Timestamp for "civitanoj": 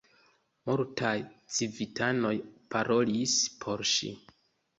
1.57-2.33